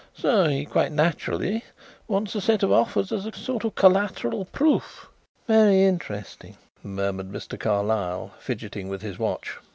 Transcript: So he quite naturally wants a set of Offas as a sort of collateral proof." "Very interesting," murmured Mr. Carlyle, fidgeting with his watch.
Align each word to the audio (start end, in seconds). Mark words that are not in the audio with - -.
So 0.15 0.47
he 0.49 0.65
quite 0.65 0.91
naturally 0.91 1.63
wants 2.07 2.33
a 2.33 2.41
set 2.41 2.63
of 2.63 2.71
Offas 2.71 3.11
as 3.11 3.27
a 3.27 3.33
sort 3.37 3.63
of 3.65 3.75
collateral 3.75 4.45
proof." 4.45 5.05
"Very 5.47 5.83
interesting," 5.83 6.57
murmured 6.81 7.31
Mr. 7.31 7.55
Carlyle, 7.59 8.31
fidgeting 8.39 8.87
with 8.89 9.03
his 9.03 9.19
watch. 9.19 9.57